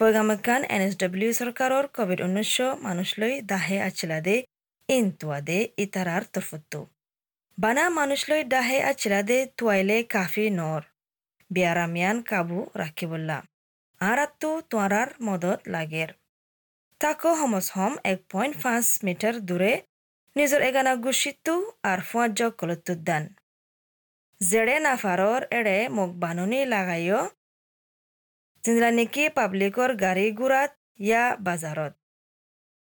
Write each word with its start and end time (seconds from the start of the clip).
পৈগামকান 0.00 0.62
N 0.74 0.82
S 0.82 0.94
W 1.00 1.32
চৰকাৰৰ 1.36 1.86
COVID 1.96 2.20
ঊনৈছ 2.26 2.66
মানুষলৈ 2.82 3.32
দাহে 3.48 3.78
আছিলাদে 3.86 4.36
ইন 4.88 5.08
তুৱাদে 5.20 5.56
ইতাৰাৰ 5.84 6.26
তৰফতো 6.34 6.78
বানা 7.58 7.84
মানুষলৈ 7.90 8.44
দাহে 8.48 8.78
আছিলাদে 8.90 9.36
তুৱাইলে 9.58 9.98
কাফি 10.14 10.46
নৰ 10.52 10.86
বিয়াৰামিয়ান 11.50 12.22
কাবু 12.30 12.58
ৰাখিবল্লা 12.82 13.36
আৰাতো 14.00 14.52
তোৱাৰাৰ 14.70 15.12
মদত 15.22 15.74
লাগেৰ 15.74 16.14
তাকো 17.00 17.32
সমজ 17.36 17.68
হম 17.74 17.98
এক 18.04 18.22
পইণ্ট 18.32 18.54
পাঁচ 18.62 18.86
মিটাৰ 19.02 19.42
দূৰে 19.48 19.72
নিজৰ 20.36 20.60
এগানা 20.62 20.94
গুচিতো 21.00 21.58
আৰু 21.84 22.06
ফুৱাজ 22.08 22.38
কলতুদ্দান 22.58 23.28
জেৰে 24.40 24.78
নাফাৰৰ 24.80 25.40
এৰে 25.58 25.76
মোক 25.96 26.16
বাননি 26.22 26.62
লাগাইও 26.72 27.20
যিলা 28.64 28.88
নেকি 28.92 29.22
পাব্লিকৰ 29.36 29.90
গাড়ী 30.00 30.26
গুড়াত 30.38 30.70
ইয়া 31.00 31.24
বাজাৰত 31.44 31.92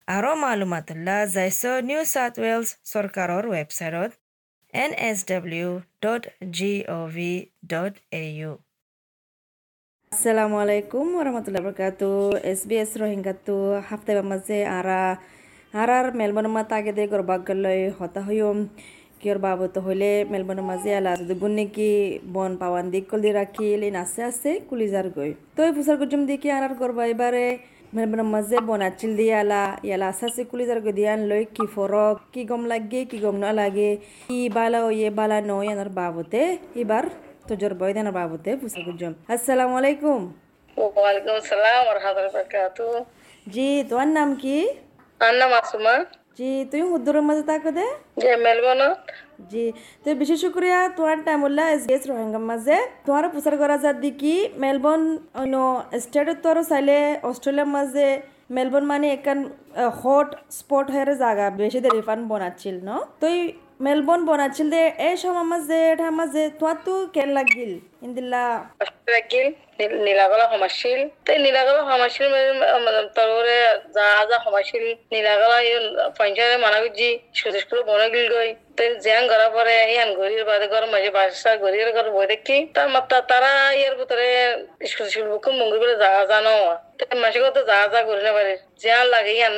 আৰু 0.09 0.31
মালুমাতুল্লাহ 0.41 1.19
যাইছ 1.35 1.63
নিউ 1.85 2.01
চাউথ 2.09 2.41
ৱেলছ 2.43 2.69
চৰকাৰৰ 2.89 3.45
ৱেবছাইটত 3.51 4.13
N 4.73 4.97
S 5.03 5.19
W 5.29 5.69
dot 6.03 6.27
G 6.57 6.73
O' 6.91 7.07
V 7.13 7.31
dot 7.67 7.95
A 8.15 8.23
U 8.33 8.53
আসসালামু 10.13 10.57
আলাইকুম 10.59 11.07
ওরহমতুল্লাহ 11.15 11.63
বরকাতু 11.65 12.11
এস 12.45 12.61
বি 12.69 12.77
এস 12.79 12.93
রোহিঙ্গাতু 13.01 13.57
হাফতে 13.89 14.13
মাঝে 14.25 14.59
আরা 14.73 15.01
আরার 15.75 16.07
মেলবন 16.15 16.47
মা 16.49 16.63
তাগে 16.71 16.93
দে 16.99 17.05
গরবাগলই 17.13 17.83
হতা 17.99 18.21
হইম 18.27 18.59
কিয়র 19.21 19.39
বাবত 19.47 19.75
হইলে 19.87 20.11
মেলবন 20.33 20.59
মাঝে 20.71 20.91
আলা 20.99 21.13
যদি 21.21 21.35
গুন্নি 21.43 21.65
কি 21.77 21.91
বন 22.35 22.53
পাওয়ান 22.63 22.85
দিক 22.93 23.05
কল 23.11 23.21
দি 23.25 23.31
রাখি 23.41 23.67
লিন 23.83 23.97
আছে 24.05 24.21
আছে 24.31 24.51
কুলিজার 24.69 25.07
গই 25.17 25.31
তো 25.57 25.61
এই 25.67 25.73
ফুসার 25.77 25.97
গুজুম 26.01 26.23
দিকে 26.31 26.49
আরার 26.57 26.75
গরবা 26.81 27.05
এবারে 27.13 27.47
মেলবন 27.97 28.21
মাঝে 28.35 28.57
বনাচিল 28.69 29.13
দিয়ে 29.19 29.35
আলা। 29.43 29.63
ইয়ালা 29.87 30.07
আছে 30.13 30.25
আছে 30.29 30.43
কুলিজার 30.51 30.79
গই 30.85 30.95
দিয়ান 30.99 31.21
লই 31.31 31.43
কি 31.57 31.65
ফরক 31.75 32.17
কি 32.35 32.43
গম 32.51 32.63
লাগে 32.73 33.01
কি 33.11 33.19
গম 33.25 33.37
না 33.45 33.51
লাগে 33.61 33.91
কি 34.29 34.39
বালা 34.57 34.79
ইয়ে 34.99 35.09
বালা 35.19 35.39
নয় 35.51 35.69
আনার 35.75 35.91
বাবতে। 35.99 36.41
এবার 36.83 37.05
তোজোর 37.49 37.73
বয়দানা 37.81 38.13
বাবুতে 38.19 38.51
ফুসা 38.61 38.81
গুজম 38.87 39.13
আসসালামু 39.35 39.75
আলাইকুম। 39.81 40.21
ওয়ালাইকুম 40.77 41.35
আসসালাম 41.41 41.81
ওয়া 41.87 41.95
রাহমাতুল্লাহি 41.99 42.35
ওয়া 42.35 42.45
বারাকাতুহু। 42.45 42.97
জি 43.55 43.69
তোমার 43.91 44.09
নাম 44.19 44.29
কি? 44.43 44.57
আন্না 45.21 45.47
মাসুমা 45.55 45.95
জি 46.39 46.51
তুমি 46.71 46.85
হুদ্দুরের 46.93 47.25
মাঝে 47.29 47.45
থাকো 47.51 47.71
দে 47.77 47.87
যে 48.23 48.31
মেলবোর্ন 48.47 48.83
জি 49.51 49.65
তো 50.03 50.09
বিশেষ 50.21 50.39
শুক্রিয়া 50.45 50.79
তোমার 50.97 51.19
টাইম 51.27 51.41
উল্লা 51.49 51.65
এস 51.75 51.83
গেস 51.91 52.03
রোহিঙ্গার 52.11 52.45
মাঝে। 52.51 52.77
তোমার 53.07 53.25
প্রচার 53.35 53.55
করা 53.63 53.77
যার 53.85 53.97
দেখি 54.07 54.35
মেলবোর্ন 54.65 55.05
অন্য 55.41 55.55
স্টেটত 56.05 56.39
তোর 56.45 56.57
চাইলে 56.71 56.97
অস্ট্রেলিয়ার 57.31 57.71
মাঝে 57.77 58.07
মেলবোর্ন 58.57 58.87
মানে 58.93 59.07
একান 59.17 59.39
হট 60.01 60.29
স্পট 60.59 60.87
হয়ে 60.93 61.05
জায়গা 61.25 61.47
বেশি 61.61 61.79
দেরি 61.85 62.03
ফান 62.09 62.19
বনাচ্ছিল 62.31 62.77
ন? 62.89 62.91
তো 63.21 63.27
মেলবোর্ন 63.81 64.23
বনাচ্ছিল 64.29 64.69
দে 64.71 64.83
এই 65.01 65.17
সময় 65.23 65.47
মাঝে 65.53 65.79
এটার 65.93 66.13
মাঝে 66.19 66.43
তোমার 66.59 66.77
তো 66.87 66.93
কেন 67.15 67.29
লাগিল 67.39 67.73
ইন্দিল্লা 68.07 68.43
লাগিল 69.09 69.47
নীলাগলা 70.07 70.45
সমাজশীল 70.53 71.01
তে 71.27 71.33
নীলাগলা 71.39 71.83
সমাজশীল 71.85 72.33
তররে 73.17 73.59
যা 73.97 74.07
যা 74.31 74.37
সমাজশীল 74.47 74.85
নীলাগলা 75.13 75.59
পঞ্চায়েত 76.19 76.55
মানা 76.65 76.79
গুজি 76.83 77.11
স্কুল 77.35 77.55
স্কুল 77.63 77.81
বনে 77.89 78.07
গিল 78.15 78.27
গই 78.35 78.51
তে 78.77 78.85
জিয়ান 79.05 79.25
ঘর 79.31 79.43
পরে 79.57 79.77
ইয়ান 79.87 80.11
ঘড়ির 80.19 80.43
বাদে 80.49 80.67
ঘর 80.73 80.83
মাঝে 80.93 81.11
বাসা 81.17 81.51
ঘড়ির 81.63 81.91
ঘর 81.97 82.07
বই 82.15 82.27
দেখি 82.33 82.59
তার 82.75 82.89
মাত্রা 82.95 83.19
তারা 83.31 83.53
ইয়ার 83.73 83.95
ভিতরে 84.01 84.29
স্কুল 84.91 85.27
বুকুম 85.31 85.55
মঙ্গল 85.61 85.79
বলে 85.83 85.95
যা 86.03 86.11
জানো 86.31 86.55
মাসে 87.23 87.39
কত 87.45 87.57
যা 87.71 87.79
যা 87.93 88.01
করি 88.09 88.23
না 88.27 88.33
পারে 88.37 88.53
জিয়ান 88.81 89.07
লাগে 89.13 89.33
ইয়ান 89.35 89.57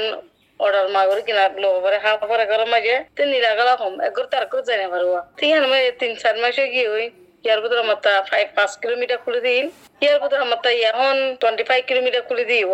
অর্ডার 0.60 0.86
মাগরি 0.96 1.22
কিনা 1.28 1.44
লোক 1.62 1.74
পরে 1.84 1.98
হা 2.04 2.10
পরে 2.22 2.44
করে 2.50 2.64
মাঝে 2.74 2.96
তে 3.16 3.22
নীলাগলা 3.26 3.74
কম 3.80 3.94
একর 4.08 4.24
তার 4.32 4.44
করে 4.50 4.62
যাই 4.68 4.78
না 4.80 4.86
পারবা 4.94 5.18
ঠিক 5.38 5.50
আছে 5.56 5.78
তিন 6.00 6.12
চার 6.22 6.36
মাসে 6.42 6.62
কি 6.74 6.82
হই 6.90 7.06
ইয়ার 7.44 7.58
ভিতরে 7.62 7.80
আমার 7.80 7.98
ফাইভ 8.30 8.46
পাঁচ 8.56 8.72
কিলোমিটার 8.82 9.18
খুলে 9.24 9.40
দিন 9.46 9.64
ইয়ার 10.02 10.18
ভিতরে 10.22 10.42
আমার 10.46 10.58
এখন 10.90 11.14
টোয়েন্টি 11.40 11.64
ফাইভ 11.68 11.82
কিলোমিটার 11.90 12.22
খুলে 12.28 12.44
দিব 12.50 12.70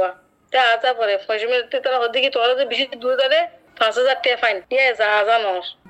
তা 0.52 0.60
আজা 0.72 0.91
পরে 0.98 1.14
পঁচিশ 1.20 1.46
মিনিট 1.50 1.64
তারা 1.84 1.98
হদিকে 2.02 2.28
তোরা 2.34 2.54
যে 2.60 2.64
বেশি 2.72 2.84
দূরে 3.02 3.16
দাঁড়ে 3.22 3.41
পাঁচ 3.78 3.94
হাজার 3.98 4.16
টাকা 4.16 4.38
ফাইন 4.42 4.56
ইয়ে 4.72 4.86
যা 4.92 5.08
যা 5.28 5.36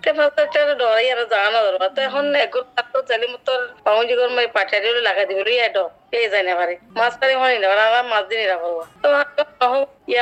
নস 0.07 0.09
তে 0.09 0.13
পাঁচ 0.19 0.31
হাজার 0.31 0.49
টাকা 0.55 0.75
ডর 0.81 0.97
ইয়ার 1.07 1.21
যা 1.33 1.41
না 1.55 1.61
ধরো 1.67 1.79
তো 1.97 2.01
এখন 2.09 2.25
একর 2.45 2.63
তারপর 2.77 3.01
জালি 3.11 3.27
মতো 3.35 3.53
পাউজি 3.85 4.15
মাই 4.37 4.47
পাঠারি 4.57 4.89
লাগা 5.09 5.23
দিব 5.29 5.39
ইয়া 5.49 5.69
ড 5.77 5.79
এই 6.17 6.25
যাই 6.33 6.43
না 6.49 6.53
পারে? 6.61 6.75
মাছ 6.99 7.13
পারি 7.21 7.35
হয়নি 7.41 7.59
না 7.63 7.67
আমরা 7.87 8.01
মাছ 8.13 8.25
দিন 8.31 8.39
নিরা 8.43 8.57
তো 9.03 9.09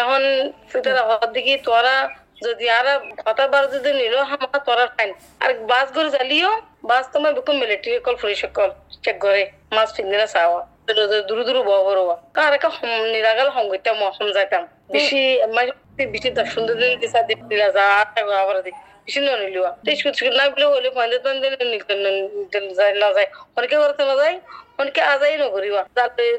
এখন 0.00 0.22
ফিটার 0.70 0.96
হদিকে 1.08 1.54
তোরা 1.66 1.96
যদি 2.46 2.66
আর 2.78 2.86
হতাবার 3.26 3.64
যদি 3.74 3.90
নিল 4.00 4.14
আমার 4.34 4.60
তোরা 4.68 4.84
ফাইন 4.94 5.10
আর 5.44 5.50
বাস 5.70 5.86
করে 5.94 6.08
জ্বালিও 6.16 6.50
বাস 6.90 7.04
তোমার 7.12 7.32
বুকুম 7.36 7.54
military 7.62 7.96
call 8.06 8.16
police 8.22 8.40
call 8.56 8.70
check 9.04 9.16
করে 9.24 9.42
মাছ 9.76 9.88
ফিঙ্গিনা 9.96 10.26
চাওয়া। 10.34 10.60
দূর 11.28 11.40
দূর 11.48 11.58
বহ 11.68 11.78
বড়োয়া 11.88 12.16
কার 12.36 12.52
একটা 12.56 12.68
নিরাগাল 13.14 13.48
সংগীতাম 13.56 13.96
অসম 14.08 14.26
যাইতাম। 14.36 14.62
বেশি 14.94 15.22
বেশি 16.14 16.28
সুন্দর 16.54 16.74
দিলা 17.50 17.68
যা 17.76 17.84
আবার 18.42 18.56
দিক 18.66 18.76
বেশি 19.06 19.20
নিলিওয়া 19.20 19.70
স্কুল 19.92 20.12
স্কুল 20.12 20.34
না 20.36 20.44
বলে 20.50 20.66
হলে 20.68 20.90
পয়েন্ট 20.90 21.12
না 23.00 23.08
যায় 23.10 23.28
অনেকে 23.56 23.76
করতে 23.76 24.02
না 24.04 24.14
যায় 24.14 24.28
অনেকে 24.28 24.34
আজাই 24.34 24.34
নকরিবা 24.72 24.73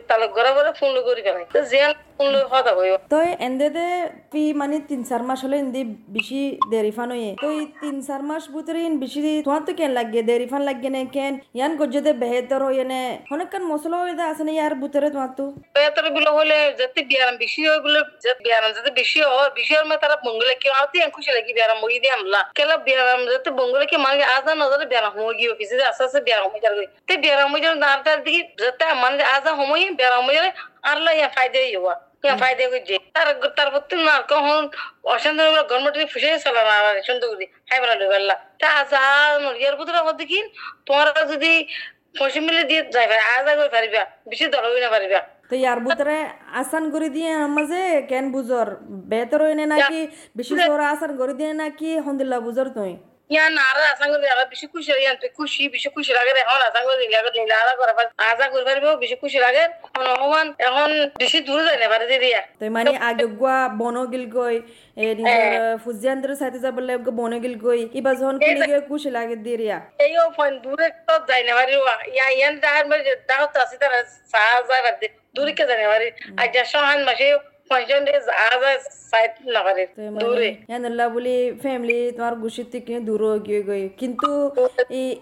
তালক 0.09 0.29
গড়া 0.35 0.51
বলে 0.53 0.72
ফোন 0.79 0.94
করি 1.07 1.22
পেলাই 1.25 1.46
জিয়ান 1.69 1.91
ফোন 2.18 2.34
হতা 2.51 2.72
হইব 2.78 2.96
তো 3.12 3.18
এন্দেদে 3.47 3.88
পি 4.31 4.44
মানে 4.53 4.75
তিন 4.90 5.01
চার 5.03 5.22
মাস 5.23 5.40
হলে 5.46 5.57
ইন্দি 5.57 5.81
বেশি 6.16 6.41
দেরি 6.72 6.91
ফান 6.91 7.09
হয়ে 7.12 7.31
তো 7.35 7.47
তিন 7.81 7.95
চার 8.07 8.22
মাস 8.29 8.44
ভিতরে 8.56 8.79
বেশি 9.03 9.19
তোমার 9.45 9.62
তো 9.68 9.72
কেন 9.79 9.91
লাগে 9.91 10.22
দেরি 10.29 10.47
ফান 10.51 10.62
লাগে 10.69 10.90
না 10.90 11.01
কেন? 11.16 11.34
ইয়ান 11.57 11.72
গজ্জতে 11.79 12.12
বেহেতর 12.13 12.62
হয়ে 12.63 12.84
নে? 12.84 13.01
অনেকক্ষণ 13.34 13.63
মশলা 13.72 13.97
হয়ে 13.97 14.13
আছে 14.31 14.44
না 14.44 14.51
ইয়ার 14.51 14.74
ভিতরে 14.84 15.07
তোমার 15.09 15.31
তো 15.40 15.45
বেহেতরগুলো 15.75 16.29
হলে 16.40 16.57
যাতে 16.79 17.00
বিয়ারাম 17.09 17.35
বেশি 17.44 17.62
হয় 17.68 17.79
বলে 17.85 18.00
বিয়ারাম 18.45 18.72
যাতে 18.78 18.91
বেশি 19.01 19.19
হয় 19.28 19.50
বেশি 19.57 19.72
হওয়ার 19.74 19.88
মানে 19.90 20.00
তারা 20.03 20.16
বঙ্গলে 20.25 20.53
কি 20.62 20.68
আর 20.72 20.85
দিয়ে 20.94 21.06
খুশি 21.16 21.29
লাগি 21.38 21.51
বিয়ারাম 21.57 21.78
মুগি 21.84 21.97
দিয়ে 22.03 22.13
আমলা 22.18 22.41
কেলা 22.57 22.75
বিয়ারাম 22.88 23.19
যাতে 23.28 23.50
বঙ্গলে 23.59 23.85
কি 23.91 23.97
মানে 24.06 24.24
আজা 24.35 24.51
নজরে 24.56 24.85
বিয়ারাম 24.91 25.13
মুগি 25.19 25.45
অফিসে 25.53 25.75
আস্তে 25.91 26.03
আস্তে 26.07 26.19
বিয়ারাম 26.28 26.47
হয়ে 26.53 26.63
যাবে 26.66 26.84
তে 27.07 27.13
বিয়ারাম 27.24 27.47
হয়ে 27.51 27.63
যাবে 27.66 27.78
দিকে 28.25 28.41
যাতে 28.59 28.84
মানে 28.96 29.24
আজা 29.36 29.52
হয়ে 29.59 29.86
তোমার 40.86 41.08
যদি 41.31 41.52
পয়সা 42.18 42.40
মিলে 42.41 42.63
দিয়ে 42.69 42.81
যাই 42.96 43.08
পারে 43.08 43.24
আজা 43.36 43.52
করে 43.56 43.69
পারিবা 43.69 44.02
বেশি 44.30 44.46
দর 44.47 44.63
হই 44.66 44.81
না 44.81 44.90
পারিবা 44.90 45.19
তো 45.50 45.53
ইয়ার 45.56 45.80
ভিতরে 45.80 46.18
আসান 46.53 46.84
করে 46.92 47.07
দিয়ে 47.09 47.31
মাঝে 47.50 47.81
কেন 48.09 48.25
বুঝর 48.31 48.68
বেতর 49.12 49.40
হইনে 49.46 49.66
নাকি 49.66 50.00
বেশি 50.38 50.53
জোরা 50.59 50.86
আসান 50.90 51.12
করে 51.18 51.34
দিয়ে 51.34 51.52
নাকি 51.53 51.90
হন্দিল্লা 52.06 52.38
বুঝর 52.40 52.68
তুই 52.75 52.94
ইয়ান 53.30 53.53
আর 53.69 53.78
আশা 53.94 54.06
করি 54.12 54.25
আর 54.34 54.40
বেশি 54.53 54.66
খুশি 54.74 54.90
ইয়ান 55.03 55.16
খুশি 55.38 55.63
বেশি 55.75 55.90
খুশি 55.96 56.12
লাগে 56.18 56.31
এখন 56.44 56.59
আশা 56.69 56.81
করি 56.86 56.97
নিলে 57.03 57.19
নিলে 57.38 57.56
আলা 57.62 57.74
করা 57.80 57.94
আশা 58.31 58.46
করি 58.52 58.63
পারব 58.68 58.86
বেশি 59.03 59.16
খুশি 59.24 59.40
লাগে। 59.46 59.63
অনুমান 60.13 60.47
এখন 60.68 60.90
বেশি 61.22 61.40
দূর 61.47 61.59
যায় 61.68 61.80
না 61.84 61.88
পারে 61.94 62.06
দিয়া 62.24 62.41
তো 62.59 62.63
মানে 62.78 62.91
আগে 63.09 63.25
গুয়া 63.40 63.58
বন 63.81 63.96
গিল 64.13 64.25
গই 64.38 64.56
এ 65.02 65.06
নিজের 65.19 65.53
ফুজিয়ান্দ্র 65.84 66.30
সাথে 66.41 66.59
যাব 66.63 66.74
বলে 66.78 66.94
বন 67.19 67.34
গিল 67.44 67.56
গই। 67.66 67.81
ইবা 68.00 68.12
যখন 68.19 68.36
কুলি 68.46 68.59
গিয়ে 68.69 68.81
খুশি 68.90 69.09
লাগে 69.18 69.36
দিরিয়া 69.46 69.78
এইও 70.06 70.25
ফোন 70.38 70.52
দূরে 70.63 70.88
তো 71.07 71.13
যায় 71.30 71.44
না 71.47 71.53
পারি 71.57 71.74
ইয়া 72.16 72.28
ইয়ান 72.38 72.53
দাহার 72.63 72.86
মধ্যে 72.92 73.13
দাহত 73.30 73.53
আছে 73.63 73.75
তারা 73.81 74.00
সাহা 74.34 74.57
যায় 74.69 74.84
দূরে 75.36 75.52
কে 75.57 75.63
যায় 75.69 75.80
না 75.83 75.88
পারি 75.94 76.07
আজ 76.42 76.56
সহান 76.74 77.00
মাসে 77.07 77.27
বলি 81.09 81.35
ফ্যামিলি 81.63 82.00
তোমার 82.12 82.35
গুছির 82.41 82.67
থেকে 82.73 82.94
দূর 83.07 83.21
গিয়ে 83.45 83.62
গই 83.67 83.83
কিন্তু 84.00 84.29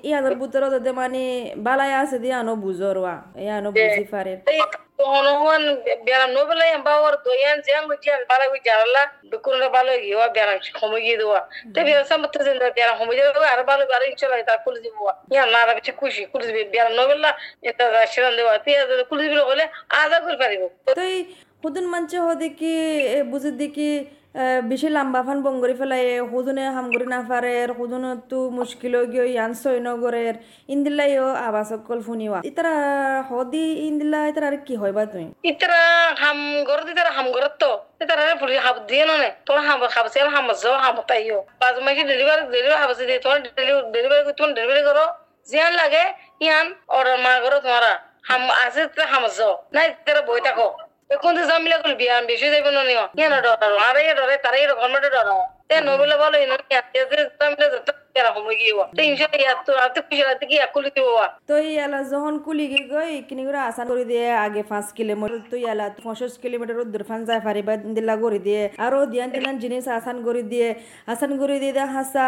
ইয়ানোর 0.04 0.36
ভিতরে 0.42 0.68
যদি 0.76 0.92
মানে 1.02 1.22
বালাই 1.66 1.92
আছে 2.02 2.18
দিয়ে 2.24 2.36
আনো 2.42 2.54
বুঝরওয়া 2.64 3.16
ইয়ানো 3.44 3.70
বুঝি 3.74 4.04
পারে 4.14 4.34
হনুমান 5.14 5.64
ব্যারাম 6.06 6.30
নোবেলা 6.38 6.66
বাবার 6.80 7.16
দয়ান 7.26 7.58
জিয়ান 7.66 7.84
গুজিয়ান 7.90 8.22
বালা 8.30 8.46
গুজি 8.52 8.70
আল্লাহ 8.78 9.04
দুকুনটা 9.32 9.68
ভালো 9.76 9.92
গিয়ে 10.04 10.16
ব্যারাম 10.36 10.58
সময় 10.72 11.02
গিয়ে 11.06 11.18
দেওয়া 11.22 11.40
তো 11.74 11.80
ব্যারাম 11.88 12.06
সামর্থ্য 12.12 12.40
দিন 12.48 12.58
ব্যারাম 12.78 12.96
সময় 13.00 13.16
যাবে 13.20 13.48
আর 13.54 13.60
ভালো 13.72 13.84
আর 13.96 14.04
ইনশাল্লাহ 14.06 14.40
তার 14.50 14.60
খুলে 14.64 14.80
দিব 14.86 14.98
ইয়া 15.34 15.44
না 15.54 15.62
রাখছে 15.64 15.92
খুশি 16.00 16.22
খুলে 16.32 16.46
দিবে 16.48 16.64
ব্যারাম 16.74 16.94
নোবেলা 17.00 17.30
এটা 17.70 17.86
সেরান 18.14 18.34
দেওয়া 18.40 18.54
তুই 18.64 18.74
খুলে 19.10 19.22
দিবি 19.24 19.36
হলে 19.52 19.66
আদা 20.02 20.18
করে 20.24 20.38
পারিব 20.42 20.62
তো 20.90 21.04
হুদুন 21.64 21.86
মানছে 21.94 22.18
কি 22.60 22.74
বুঝে 23.32 23.52
দেখি 23.62 23.90
বেশি 24.70 24.88
লম্বা 24.96 25.22
ফান 25.28 25.38
বঙ্গরি 25.46 25.76
ফেলাই 25.80 26.04
হুজনে 26.32 26.64
হামগরি 26.76 27.06
না 27.14 27.20
পারে 27.32 27.56
হুজনে 27.78 28.12
তো 28.30 28.38
মুশকিল 28.58 28.94
গিয়ে 29.12 29.26
ইয়ান 29.34 29.52
সৈনগরের 29.62 30.36
ইন্দিল্লাইও 30.74 31.28
আবাস 31.48 31.68
সকল 31.72 32.00
ফুনিওয়া। 32.08 32.40
ইতারা 32.50 32.76
হদি 33.30 33.66
ইন্দিল্লা, 33.90 34.20
ইতারা 34.32 34.48
আর 34.52 34.58
কি 34.68 34.74
হইবা 34.82 35.04
তুই 35.12 35.26
ইতারা 35.52 35.82
হাম 36.22 36.40
ঘর 36.68 36.80
দিতারা 36.88 37.12
হাম 37.18 37.28
ঘর 37.36 37.46
তো, 37.62 37.72
ইতারা 38.04 38.24
পুরি 38.42 38.56
হাব 38.66 38.78
দিয়ে 38.90 39.04
ননে, 39.10 39.30
তোর 39.48 39.60
হাম 39.68 39.80
হাবসে 39.96 40.20
হাম 40.36 40.48
তাইও 41.10 41.40
পাঁচ 41.62 41.76
মাসে 41.86 42.04
ডেলিভারি 42.12 42.44
ডেলিভারি 42.56 42.78
হাবসে 42.84 43.04
দিয়ে 43.10 43.20
তোমার 43.24 43.40
ডেলিভারি 43.96 44.22
তোমার 44.38 44.52
ডেলিভারি 44.58 44.82
করো 44.90 45.06
জিয়ান 45.50 45.74
লাগে, 45.82 46.04
ইয়ান, 46.46 46.68
অর্ডার 46.96 47.18
মা 47.26 47.32
করো 47.44 47.58
তোমারা, 47.66 47.92
হাম 48.30 48.44
আছে 48.66 48.82
হাম 49.12 49.24
যাও 49.38 49.54
না 49.74 49.80
ইতারা 49.90 50.22
বই 50.30 50.42
থাকো। 50.50 50.68
তো 51.10 51.16
জামিলা 51.50 51.78
করবি 51.78 51.96
বিয়া 52.02 52.16
বেশি 52.32 52.48
যাইব 52.54 52.68
না 52.70 52.82
নিও 52.84 53.04
কেন 53.18 53.34
ডর 53.42 53.58
আর 53.80 53.96
ডরে 54.20 54.36
তারাই 54.44 54.64
গভর্নমেন্টে 54.72 54.72
গভর্নমেন্ট 54.72 55.10
ডর 55.16 55.28
তে 55.68 55.76
নবেলা 55.82 56.16
বলো 56.22 56.38
ইনো 56.44 56.56
জামিলা 56.62 56.80
গিয়ে 56.94 57.94
তো 61.50 61.54
ইয়ালা 61.68 62.00
যখন 62.12 62.34
কুলি 62.46 62.66
গই 62.92 63.14
কিনি 63.30 63.42
করে 63.46 63.60
আসান 63.70 63.88
করে 63.88 64.04
দিয়ে 64.06 64.26
আগে 64.38 64.62
পাঁচ 64.64 64.88
কিলোমিটার 64.92 65.42
তো 65.52 65.56
ইয়ালা 65.58 65.86
পঁচিশ 66.04 66.34
কিলোমিটার 66.38 66.76
দূর 66.94 67.04
ফান 67.04 67.20
যায় 67.26 67.42
পারিবা 67.42 67.74
দিলা 67.98 68.16
করে 68.16 68.40
দিয়ে 68.40 68.62
আরও 68.78 69.00
দিয়ান 69.06 69.30
দিলান 69.36 69.56
জিনিস 69.58 69.86
আসান 69.98 70.18
করে 70.24 70.42
দিয়ে 70.44 70.68
আসান 71.08 71.32
করে 71.40 71.56
দিয়ে 71.60 71.74
দেয় 71.74 71.90
হাসা। 71.96 72.26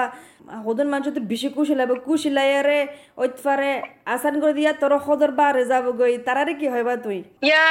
সদন 0.65 0.87
মানুষ 0.87 1.05
তো 1.07 1.21
বেশি 1.23 1.49
কুশি 1.55 1.73
লাগবে 1.75 2.77
ওইতফারে 3.17 3.71
আসান 4.05 4.33
করে 4.41 4.53
দিয়া 4.53 4.71
তোর 4.73 4.91
সদর 5.07 5.31
বারে 5.31 5.63
যাব 5.65 5.85
গই 5.99 6.13
তারারে 6.17 6.53
কি 6.59 6.67
হইবা 6.69 6.93
তুই? 6.97 7.19
ইয়া 7.43 7.63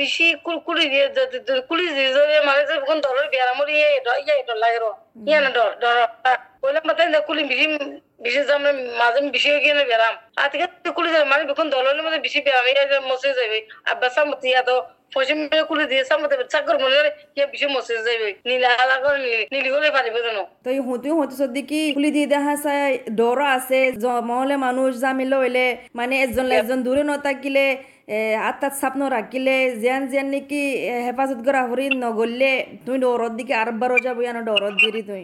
বেশি 0.00 0.26
কুলি 0.66 0.84
দিয়ে 0.88 1.06
কুলি 1.68 1.86
দিয়ে 1.94 2.40
মানে 2.48 2.62
যে 2.68 2.74
কোন 2.88 2.96
দলের 3.00 3.26
বিয়ারামর 3.32 3.68
ইয়ে 3.68 3.88
ইয়া 4.26 4.54
লাগে 4.56 4.78
ইয়া 5.28 5.38
ডর 5.56 5.70
ডর 5.80 5.96
বললাম 6.64 6.82
বাতাই 6.88 7.08
কুলি 7.20 7.42
বেশি 7.44 7.66
বেশি 8.24 8.40
জামে 8.48 8.70
মাঝে 9.00 9.20
বেশি 9.34 9.48
হয়ে 9.50 9.62
গিয়ে 9.64 9.74
বেরাম 9.84 10.14
আজকে 10.36 10.64
যাবে 11.08 11.26
মানে 11.32 11.42
বেখন 11.50 11.66
দলের 11.70 12.02
মধ্যে 12.04 12.20
বেশি 12.26 12.38
বেরাম 12.46 12.64
মসে 13.04 13.28
যাবে 13.32 13.58
আব্বাসা 13.86 14.20
মতি 14.24 14.48
তো 14.62 14.74
মিলে 15.12 15.62
কুলি 15.68 15.84
দিয়ে 15.90 16.02
সামতে 16.10 16.34
চাকর 16.52 16.76
মনে 16.82 16.96
ইয়া 17.36 17.46
বেশি 17.52 17.66
মসে 17.74 17.94
যাবে 17.98 18.28
নীলা 18.48 18.70
হালা 18.80 18.96
করে 19.04 19.18
নীলি 19.52 19.70
করে 19.74 19.88
পারিবে 19.96 20.20
জানো 20.26 20.42
তো 20.64 20.68
এই 20.70 20.80
হতে 20.88 21.08
হতে 21.18 21.34
সদ্দি 21.40 21.62
কি 21.70 21.80
খুলি 21.96 22.10
দিয়ে 22.16 22.28
দেখা 22.34 22.54
চাই 22.64 22.92
ডর 23.18 23.38
আছে 23.56 23.80
মহলে 24.30 24.54
মানুষ 24.66 24.90
জামিলে 25.02 25.36
হইলে 25.42 25.64
মানে 25.98 26.14
এজন 26.24 26.46
একজন 26.58 26.78
দূরে 26.86 27.02
নথাকিলে 27.10 27.66
আত্মাত 28.48 28.74
চাপ 28.80 28.94
নরাখিলে 29.00 29.56
জিয়ান 29.80 30.02
জিয়ান 30.10 30.28
নেকি 30.34 30.62
হেফাজত 31.04 31.40
করা 31.46 31.60
হরি 31.68 31.86
নগরলে 31.96 32.52
তুমি 32.84 32.98
ডরত 33.02 33.32
দিকে 33.38 33.54
আর 33.60 33.68
বারো 33.80 33.96
যাব 34.04 34.18
ইয়ানো 34.22 34.40
ডরত 34.48 34.74
দিরি 34.82 35.02
তুই 35.08 35.22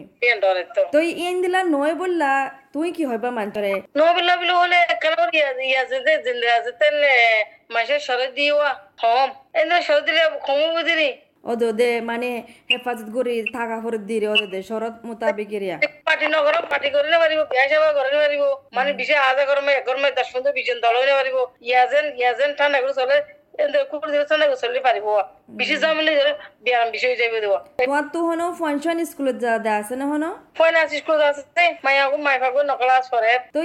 তুই 0.93 1.07
ইন 1.25 1.35
দিলা 1.43 1.61
নয় 1.75 1.95
বললা 2.01 2.31
তুই 2.73 2.87
কি 2.95 3.03
হইবা 3.09 3.29
মানতরে 3.39 3.71
নবিলা 3.99 4.33
বিলো 4.41 4.55
হলে 4.61 4.79
কারণ 5.03 5.27
ইয়া 5.63 5.83
যে 5.91 6.13
জিন্দা 6.25 6.47
আছে 6.57 6.71
তেন 6.79 6.95
মাসে 7.73 7.95
সরে 8.07 8.27
দিওয়া 8.37 8.69
ওদে 11.51 11.69
দে 11.79 11.89
মানে 12.09 12.29
হেফাজত 12.71 13.07
করি 13.17 13.33
থাকা 13.57 13.77
করে 13.85 13.97
দিরে 14.09 14.27
ওদে 14.33 14.47
দে 14.53 14.59
শরৎ 14.69 14.95
মোতাবেক 15.07 15.51
এরিয়া। 15.57 15.75
পার্টি 16.07 16.27
নগর 16.35 16.53
পার্টি 16.71 16.89
করে 16.95 17.17
পারিব 17.23 17.39
বিয়া 17.51 17.65
সেবা 17.71 17.89
করে 17.97 18.09
পারিব 18.23 18.43
মানে 18.77 18.89
বিশে 18.99 19.15
আধা 19.29 19.43
গরমে 19.49 19.71
এক 19.79 19.83
গরমে 19.87 20.09
দশ 20.17 20.27
পনেরো 20.33 20.51
বিজন 20.57 20.77
দল 20.85 20.95
হইলে 20.99 21.13
পারিব 21.19 21.37
ইয়াজেন 21.69 22.05
ইয়াজেন 22.19 22.51
ঠান্ডা 22.59 22.79
করে 22.83 22.95
চলে। 22.99 23.17
তোমার 27.79 28.03
তো 28.13 28.19
হনো 28.27 28.45
ফাংশন 28.59 28.97
স্কুলত 29.11 29.35
যা 29.43 29.71
আছে 29.79 29.95
না 30.01 30.05
হনো? 30.11 30.29
ফাইনান্স 30.59 30.91
স্কুল 31.01 31.19
আছে 31.29 31.63
মায়া 31.85 32.05
গো 32.11 32.17
মাই 32.27 32.37
ফাগো 32.43 32.61
নকলাস 32.71 33.05
করে 33.13 33.31
তো 33.55 33.59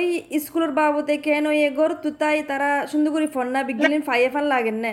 স্কুলের 0.45 0.73
বাবুতে 0.79 1.15
কেন 1.27 1.47
এ 1.67 1.69
গর 1.79 1.91
তুতাই 2.05 2.39
তারা 2.51 2.71
সুন্দর 2.93 3.11
করে 3.15 3.27
ফন্না 3.37 3.61
বিজ্ঞানী 3.69 3.99
ফাইয়ে 4.09 4.29
ফান 4.35 4.45
লাগেন 4.55 4.79
না? 4.85 4.93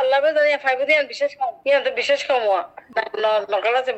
আল্লাহ 0.00 0.18
জানি 0.36 0.50
ফাইভ 0.64 0.78
দিয়ান 0.88 1.04
বিশেষ 1.12 1.32
কম। 1.40 1.52
ইয়ান 1.68 1.80
তো 1.86 1.90
বিশেষ 2.00 2.20
কম 2.28 2.42
হওয়া 2.48 2.62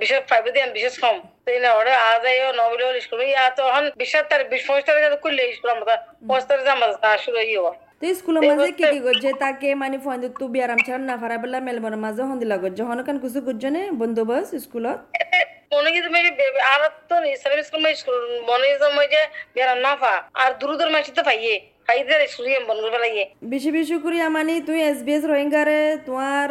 বিশেষ 0.02 0.20
ফাইভ 0.30 0.44
দিয়ান 0.54 0.70
বিশেষ 0.78 0.94
কম। 1.02 1.16
তাই 1.44 1.58
না 1.64 1.70
ওরে 1.78 1.92
আজ 2.10 2.22
আইও 2.30 2.50
নবিল 2.60 2.82
স্কুল 3.04 3.20
ইয়া 3.24 3.44
তো 3.58 3.62
হন 3.74 3.84
তারিখ 4.30 4.46
বিশ 4.52 4.62
পঁচিশ 4.66 4.84
তারিখে 4.88 5.08
খুললে 5.24 5.42
স্কুল 5.56 5.70
আমরা 5.76 5.94
পঁচিশ 6.28 6.44
তারিখে 6.48 6.70
আমরা 6.76 6.88
শুরু 7.24 7.38
তো 8.02 8.06
স্কুলের 8.18 8.42
মাঝে 8.50 8.70
কি 8.78 8.84
কি 8.92 8.98
গজ্জে 9.06 9.30
তাকে 9.44 9.68
মানে 9.82 9.96
ফোন 10.04 10.16
তু 10.40 10.44
বিয়ারাম 10.54 10.80
ছাড় 10.86 11.02
না 11.08 11.14
ফারা 11.20 11.36
বেলা 11.42 11.58
মেলবনের 11.66 12.00
মাঝে 12.04 12.22
হন্দি 12.30 12.46
লাগজ্জ 12.52 12.78
হনকান 12.90 13.16
কিছু 13.24 13.38
গজ্জনে 13.48 13.82
বন্দোবস্ত 14.00 14.52
স্কুলত? 14.64 14.98
মনে 15.74 15.90
কি 15.94 16.00
তুমি 16.06 16.18
আর 16.72 16.80
তো 17.10 17.14
সেভেন 17.42 17.60
স্কুল 17.68 17.80
মাই 17.84 17.94
স্কুল 18.00 18.18
মনে 18.50 18.66
যে 19.54 19.62
না 19.84 19.92
আর 20.42 20.50
দূর 20.60 20.70
দূর 20.78 20.90
মাসি 20.94 21.12
তো 21.18 21.22
পাইয়ে 21.28 21.54
বেশি 23.52 23.70
বেশি 23.78 23.96
করিয়া 24.04 24.26
মানে 24.36 24.52
তুই 24.68 24.78
এস 24.90 24.98
বি 25.06 25.12
এস 25.16 25.24
রোহিঙ্গারে 25.30 25.80
তোমার 26.06 26.48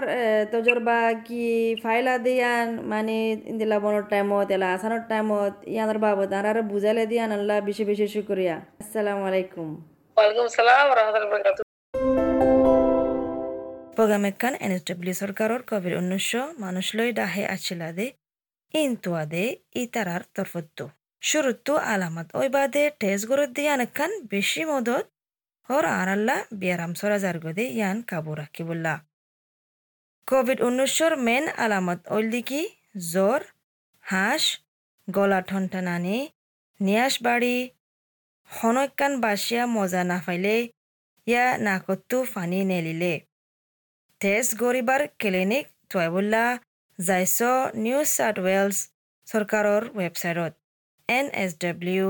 তজরবা 0.54 1.00
কি 1.28 1.46
ফাইলা 1.84 2.16
দিয়ান 2.26 2.68
মানে 2.92 3.18
বনোর 3.84 4.06
টাইমত 4.12 4.48
এলা 4.56 4.68
আসানোর 4.76 5.04
টাইমত 5.12 5.56
ইয়ানোর 5.74 6.00
বাবদ 6.06 6.32
আর 6.40 6.58
বুঝালে 6.72 7.04
দিয়ান 7.12 7.30
আল্লাহ 7.38 7.58
বেশি 7.70 7.84
বেশি 7.90 8.06
শুক্রিয়া 8.16 8.56
আসসালামু 8.82 9.24
আলাইকুম। 9.30 9.70
ওয়ালাইকুম 10.18 10.48
সালাম 10.56 10.86
রহমতুল্লাহ 10.92 11.54
ডব্লিউ 14.90 15.16
সরকারর 15.22 15.62
কোভিড 15.70 15.94
উনিশশো 16.02 16.42
ডাহে 17.12 17.44
ইতারার 19.76 20.24
শুরুত্তু 21.22 21.74
আলামত 21.86 22.28
ওই 22.40 22.48
বাদে 22.56 22.84
টেস 23.02 23.22
দিয়ান 23.56 23.82
বেশি 24.30 24.64
মদত 24.64 25.06
হর 25.70 25.86
আরাল্লা 25.96 26.38
বিয়ারাম 26.60 26.92
সরা 27.00 27.18
জারগদে 27.18 27.66
ইয়ান 27.70 27.98
কাবু 28.10 28.32
রাখিবুল্লা 28.34 28.94
কোভিড 30.28 30.60
উনিশশোর 30.62 31.14
মেন 31.28 31.46
আলামত 31.58 32.00
ওইলদিকি 32.12 32.62
জ্বর 33.12 33.42
হাঁস 34.04 34.44
গলা 35.08 35.40
ঠনটানানি 35.42 36.18
নিয়াস 36.80 37.16
বাড়ি 37.24 37.56
সনৈকান 38.52 39.14
বাছিয়া 39.24 39.64
মজা 39.76 40.02
নাফাইলে 40.12 40.56
ইয়া 41.28 41.46
নাকতো 41.66 42.18
ফানি 42.32 42.60
নেলিলে। 42.72 43.14
তেজ 44.22 44.46
গৰিবাৰ 44.62 45.02
ক্লিনিক 45.22 45.66
থোৱাইবোলা 45.90 46.46
যাইছ 47.00 47.38
নিউ 47.84 48.00
ছাউথ 48.16 48.38
ৱেলছ 48.48 48.78
চৰকাৰৰ 49.28 49.84
ৱেবছাইটত। 49.98 50.54
N 51.10 51.26
S 51.44 51.52
W 51.64 52.08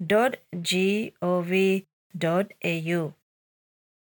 dot 0.00 0.32
G 0.68 0.88
O' 1.28 1.42
V 1.50 1.66
dot 2.14 2.46
A 2.64 2.74
U. 2.88 3.02